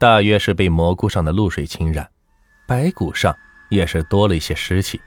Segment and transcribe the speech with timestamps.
[0.00, 2.10] 大约是被蘑菇上的露水侵染，
[2.66, 3.36] 白骨上
[3.68, 4.98] 也是多了一些湿气，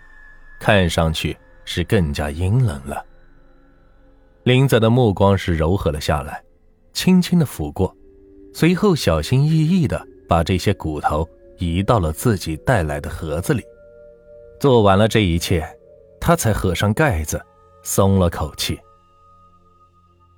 [0.59, 1.35] 看上去
[1.65, 3.03] 是更加阴冷了。
[4.43, 6.43] 林泽的目光是柔和了下来，
[6.93, 7.91] 轻轻的抚过，
[8.53, 13.63] 随后小心翼翼的把这些骨头移到了自己带来的盒子里。
[14.59, 15.67] 做完了这一切，
[16.21, 17.43] 他才合上盖子，
[17.81, 18.79] 松了口气。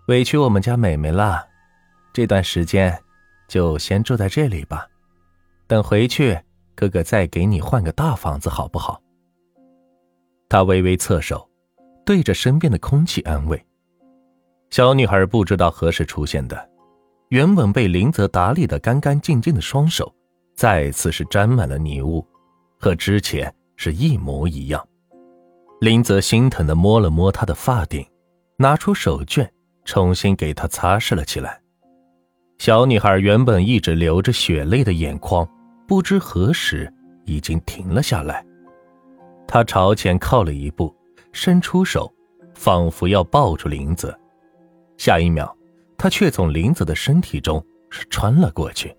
[0.07, 1.45] 委屈我们家美美了，
[2.13, 2.97] 这段时间
[3.47, 4.87] 就先住在这里吧。
[5.67, 6.39] 等回去，
[6.75, 9.01] 哥哥再给你换个大房子，好不好？
[10.47, 11.49] 他微微侧手，
[12.05, 13.65] 对着身边的空气安慰。
[14.69, 16.69] 小女孩不知道何时出现的，
[17.29, 20.13] 原本被林泽打理的干干净净的双手，
[20.55, 22.25] 再次是沾满了泥污，
[22.79, 24.87] 和之前是一模一样。
[25.81, 28.05] 林泽心疼的摸了摸她的发顶，
[28.57, 29.47] 拿出手绢。
[29.87, 31.61] 重新给她擦拭了起来。
[32.57, 35.47] 小女孩原本一直流着血泪的眼眶，
[35.87, 36.91] 不知何时
[37.25, 38.45] 已经停了下来。
[39.47, 40.95] 她朝前靠了一步，
[41.31, 42.11] 伸出手，
[42.53, 44.17] 仿佛要抱住林子。
[44.97, 45.55] 下一秒，
[45.97, 48.95] 她却从林子的身体中是穿了过去。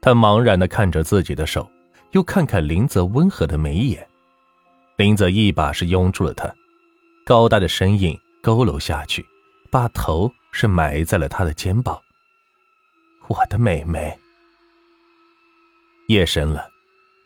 [0.00, 1.68] 她茫然地看着自己的手，
[2.12, 4.06] 又看看林泽温和的眉眼。
[4.96, 6.54] 林泽一把是拥住了她，
[7.24, 9.24] 高大的身影佝偻下去。
[9.70, 11.98] 把头是埋在了他的肩膀。
[13.28, 14.18] 我的妹妹。
[16.08, 16.68] 夜深了，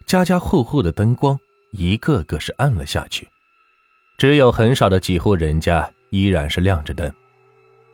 [0.07, 1.39] 家家户户的灯光
[1.73, 3.29] 一个个是暗了下去，
[4.17, 7.13] 只有很少的几户人家依然是亮着灯。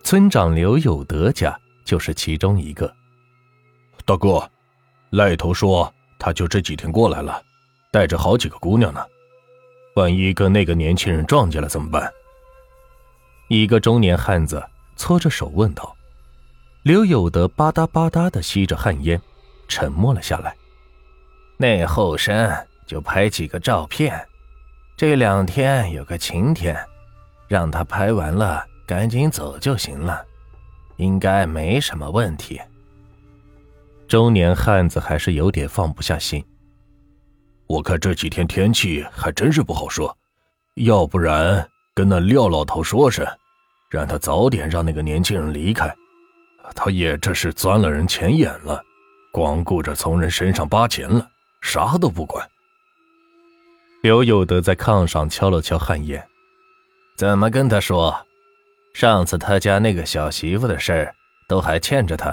[0.03, 2.95] 村长刘有德家就是其中一个。
[4.05, 4.47] 大哥，
[5.11, 7.43] 赖头说他就这几天过来了，
[7.91, 9.03] 带着好几个姑娘呢，
[9.97, 12.13] 万一跟那个年轻人撞见了怎么办？
[13.49, 14.63] 一个中年汉子
[14.97, 15.94] 搓着手问道
[16.85, 19.19] ：“刘有德吧嗒吧嗒的吸着旱烟，
[19.67, 20.55] 沉默了下来。
[21.57, 24.23] 那后山就拍几个照片，
[24.95, 26.79] 这两天有个晴天，
[27.49, 30.23] 让他拍完了赶紧走就行了，
[30.97, 32.61] 应该没什么问题。”
[34.07, 36.45] 中年汉子还是有点放不下心。
[37.67, 40.15] 我看这几天天气还真是不好说，
[40.75, 41.67] 要不然。
[41.95, 43.25] 跟那廖老头说声，
[43.89, 45.95] 让他早点让那个年轻人离开。
[46.75, 48.83] 他也这是钻了人钱眼了，
[49.33, 51.29] 光顾着从人身上扒钱了，
[51.61, 52.49] 啥都不管。
[54.03, 56.27] 刘有德在炕上敲了敲汗烟，
[57.17, 58.27] 怎么跟他说？
[58.93, 61.15] 上次他家那个小媳妇的事儿
[61.49, 62.33] 都还欠着他，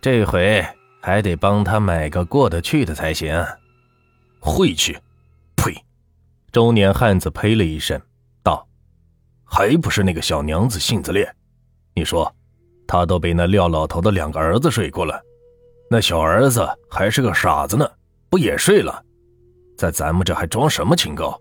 [0.00, 0.66] 这回
[1.00, 3.46] 还得帮他买个过得去的才行。
[4.40, 4.98] 晦气！
[5.54, 5.72] 呸！
[6.50, 8.00] 中年汉子呸了一声。
[8.42, 8.66] 道
[9.44, 11.32] 还不是那个小娘子性子烈，
[11.94, 12.34] 你说，
[12.90, 15.22] 他都被那廖老头的两个儿子睡过了，
[15.88, 17.88] 那小儿子还是个傻子呢，
[18.28, 19.00] 不也睡了，
[19.76, 21.40] 在咱们这还装什么清高，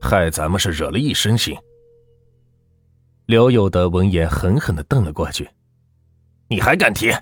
[0.00, 1.58] 害咱们是惹了一身腥。
[3.26, 5.50] 刘有德闻言狠狠地瞪了过去
[6.46, 7.12] ：“你还敢提？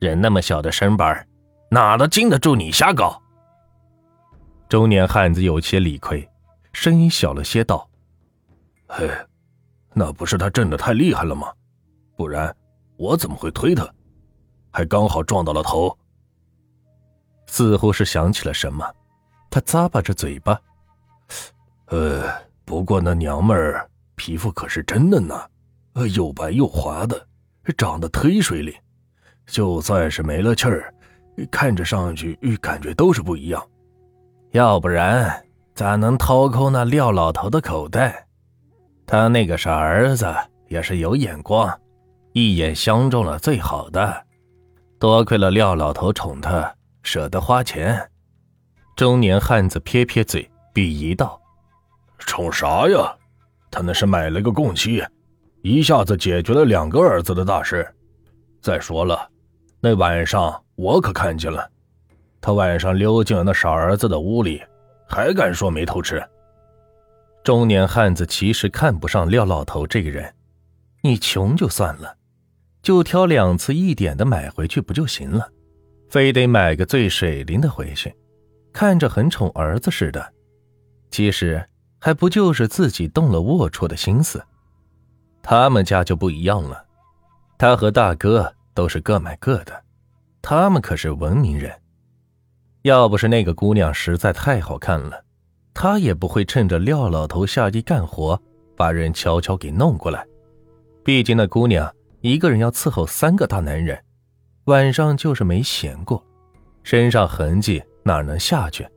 [0.00, 1.24] 人那么小的身板，
[1.70, 3.22] 哪能经得住你瞎搞？”
[4.68, 6.28] 中年汉子有些理亏，
[6.72, 7.88] 声音小了些道
[8.90, 9.08] ：“嘿。”
[9.94, 11.46] 那不是他震的太厉害了吗？
[12.16, 12.52] 不然
[13.02, 13.84] 我怎么会推他？
[14.70, 15.98] 还刚好撞到了头。
[17.48, 18.88] 似乎是想起了什么，
[19.50, 20.56] 他咂巴着嘴巴。
[21.86, 22.32] 呃，
[22.64, 25.44] 不过那娘们儿皮肤可是真嫩呐，
[25.94, 27.26] 呃，又白又滑的，
[27.76, 28.72] 长得忒水灵。
[29.46, 30.94] 就算是没了气儿，
[31.50, 33.60] 看着上去感觉都是不一样。
[34.52, 38.24] 要不然咋能掏空那廖老头的口袋？
[39.04, 40.32] 他那个傻儿子
[40.68, 41.68] 也是有眼光，
[42.32, 44.26] 一眼相中了最好的。
[44.98, 48.10] 多亏了廖老头宠他，舍得花钱。
[48.96, 51.40] 中年汉子撇撇嘴，鄙夷道
[52.18, 53.16] ：“宠啥呀？
[53.70, 55.02] 他那是买了个供妻，
[55.62, 57.86] 一下子解决了两个儿子的大事。
[58.60, 59.28] 再说了，
[59.80, 61.68] 那晚上我可看见了，
[62.40, 64.62] 他晚上溜进了那傻儿子的屋里，
[65.08, 66.22] 还敢说没偷吃。”
[67.42, 70.32] 中年汉子其实看不上廖老头这个人，
[71.02, 72.14] 你穷就算了，
[72.82, 75.48] 就挑两次一点的买回去不就行了？
[76.08, 78.14] 非得买个最水灵的回去，
[78.72, 80.32] 看着很宠儿子似的，
[81.10, 81.64] 其实
[81.98, 84.42] 还不就是自己动了龌龊的心思？
[85.42, 86.84] 他们家就不一样了，
[87.56, 89.82] 他和大哥都是各买各的，
[90.42, 91.72] 他们可是文明人，
[92.82, 95.24] 要不是那个姑娘实在太好看了。
[95.74, 98.38] 他也不会趁着廖老头下地干活，
[98.76, 100.26] 把人悄悄给弄过来。
[101.02, 101.90] 毕竟那姑娘
[102.22, 104.00] 一个人要伺候三个大男人，
[104.64, 106.24] 晚上就是没闲过，
[106.84, 108.88] 身上痕迹哪能下去？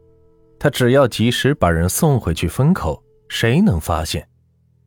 [0.59, 4.27] 他只要及时把人送回去封口，谁能发现？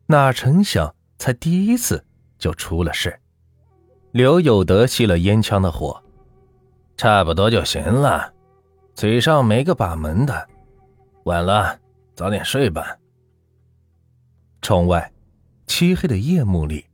[0.07, 2.03] 哪成想，才第一次
[2.37, 3.19] 就出了事。
[4.11, 6.01] 刘有德熄了烟枪的火，
[6.95, 8.33] 差不多就行了，
[8.95, 10.47] 嘴上没个把门的。
[11.25, 11.77] 晚了，
[12.15, 12.97] 早点睡吧。
[14.61, 15.11] 窗外，
[15.67, 16.85] 漆黑的夜幕里，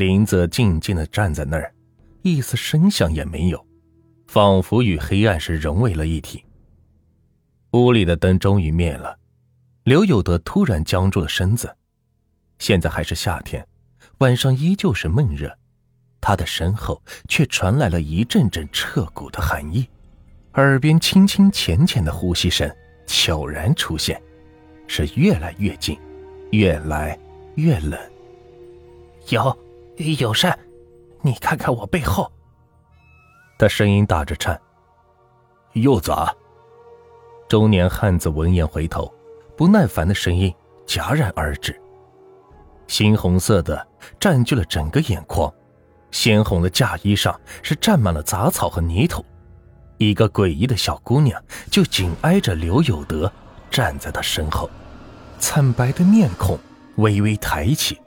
[0.00, 1.70] 林泽静静的站在那儿，
[2.22, 3.66] 一丝声响也没有，
[4.28, 6.42] 仿佛与黑暗是融为了一体。
[7.72, 9.18] 屋里的灯终于灭了，
[9.84, 11.76] 刘有德突然僵住了身子。
[12.58, 13.62] 现在还是夏天，
[14.20, 15.54] 晚上依旧是闷热，
[16.18, 19.86] 他的身后却传来了一阵阵彻骨的寒意，
[20.54, 22.74] 耳边轻轻浅浅的呼吸声
[23.06, 24.18] 悄然出现，
[24.86, 25.98] 是越来越近，
[26.52, 27.18] 越来
[27.56, 28.00] 越冷。
[29.28, 29.54] 有，
[30.00, 30.58] 友善，
[31.22, 32.30] 你看看我背后。
[33.58, 34.60] 他声音打着颤。
[35.74, 36.34] 又咋？
[37.48, 39.12] 中年汉子闻言回头，
[39.56, 40.52] 不耐烦的声音
[40.86, 41.78] 戛然而止。
[42.88, 43.86] 猩红色的
[44.18, 45.52] 占据了整个眼眶，
[46.10, 49.24] 鲜红的嫁衣上是沾满了杂草和泥土。
[49.98, 53.30] 一个诡异的小姑娘就紧挨着刘有德，
[53.70, 54.68] 站在他身后，
[55.38, 56.58] 惨白的面孔
[56.96, 58.00] 微微抬起，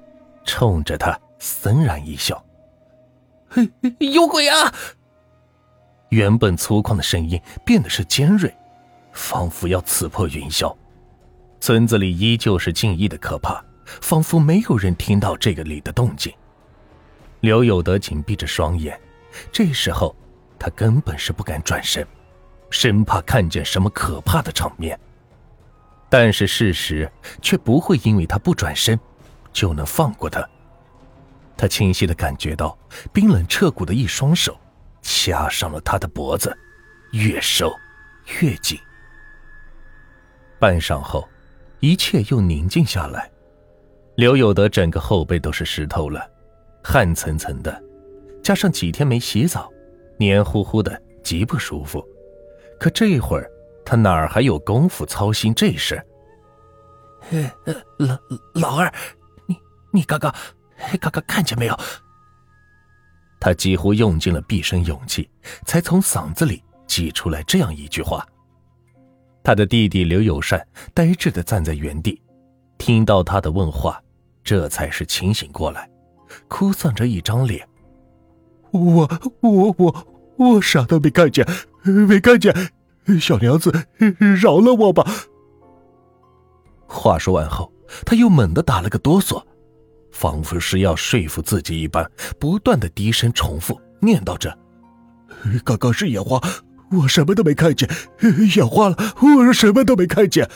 [0.44, 2.42] 冲着他森然一笑
[3.50, 3.70] ：“嘿，
[4.00, 4.74] 有鬼啊！”
[6.08, 8.56] 原本粗犷的声音变得是尖锐。
[9.12, 10.76] 仿佛要刺破云霄，
[11.60, 13.64] 村子里依旧是静谧的可怕，
[14.02, 16.34] 仿佛没有人听到这个里的动静。
[17.42, 19.00] 刘有德紧闭着双眼，
[19.52, 20.16] 这时候
[20.58, 22.08] 他根本是不敢转身，
[22.72, 25.00] 生怕看见什么可怕的场面。
[26.10, 27.12] 但是事实
[27.42, 29.00] 却不会因为他不转身，
[29.52, 30.48] 就能放过他。
[31.58, 32.78] 他清晰的感觉到
[33.12, 34.60] 冰冷彻骨的一双手，
[35.02, 36.56] 掐上了他的脖子，
[37.12, 37.72] 越收
[38.42, 38.78] 越紧。
[40.60, 41.28] 半晌后，
[41.80, 43.30] 一切又宁静下来。
[44.16, 46.30] 刘有德整个后背都是湿透了，
[46.84, 47.84] 汗涔涔的，
[48.44, 49.72] 加上几天没洗澡，
[50.18, 52.06] 黏糊糊的，极不舒服。
[52.80, 53.50] 可这会儿，
[53.84, 56.02] 他哪儿还有功夫操心这事？
[57.98, 58.18] 老
[58.54, 58.94] 老二，
[59.48, 59.58] 你
[59.92, 60.34] 你刚刚
[61.00, 61.80] 刚刚看见没有？
[63.40, 65.30] 他几乎用尽了毕生勇气，
[65.66, 68.26] 才从嗓子里挤出来这样一句话。
[69.44, 72.22] 他的弟弟刘友善呆滞的站在原地，
[72.78, 74.02] 听到他的问话，
[74.44, 75.90] 这才是清醒过来，
[76.48, 77.68] 哭丧着一张脸
[78.72, 79.10] ：“我
[79.42, 81.46] 我我我啥都没看见，
[81.84, 82.56] 没看见，
[83.20, 83.88] 小娘子，
[84.42, 85.06] 饶了我吧。”
[86.88, 87.74] 话说完后，
[88.06, 89.44] 他又猛地打了个哆嗦，
[90.14, 94.58] 仿佛是要说服自己一般，不断的低声重复念叨着
[95.66, 96.40] ：“刚刚是眼花。”
[96.94, 97.90] 我什么都没看见，
[98.56, 98.96] 眼花了。
[99.20, 100.48] 我什么都没看见。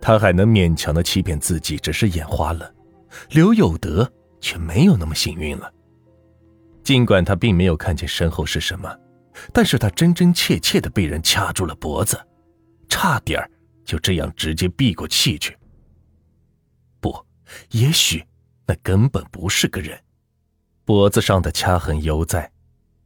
[0.00, 2.72] 他还能勉强的欺骗自己，只是眼花了。
[3.30, 4.08] 刘有德
[4.40, 5.68] 却没有那么幸运了。
[6.84, 8.88] 尽管他并没有看见身后是什么，
[9.52, 12.16] 但是他真真切切的被人掐住了脖子，
[12.88, 13.44] 差点
[13.84, 15.56] 就这样直接闭过气去。
[17.70, 18.24] 也许
[18.66, 19.98] 那根本不是个人，
[20.84, 22.50] 脖子上的掐痕犹在。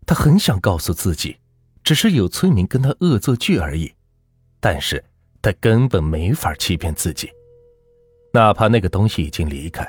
[0.06, 1.36] 他很想告诉自己。
[1.84, 3.92] 只是有村民跟他恶作剧而已，
[4.60, 5.04] 但是
[5.42, 7.28] 他根本没法欺骗自己。
[8.32, 9.84] 哪怕那个东西已经离开，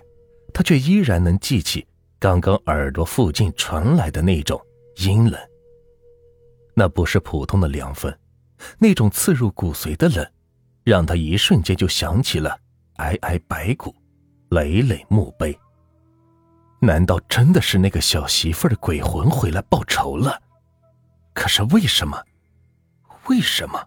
[0.51, 1.85] 他却依然能记起
[2.17, 4.59] 刚刚耳朵附近传来的那种
[4.97, 5.39] 阴冷。
[6.73, 8.11] 那不是普通的凉风，
[8.79, 10.27] 那种刺入骨髓的冷，
[10.83, 12.59] 让他一瞬间就想起了
[12.95, 13.95] 皑皑白骨，
[14.53, 15.57] 累累墓碑。
[16.79, 20.41] 难道真的是那个小媳妇的鬼魂回来报仇了？
[21.33, 22.21] 可是为什么？
[23.27, 23.83] 为什么？